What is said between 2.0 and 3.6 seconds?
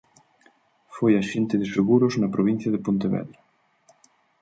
na provincia de Pontevedra.